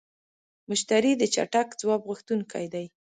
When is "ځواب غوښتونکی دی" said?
1.81-2.85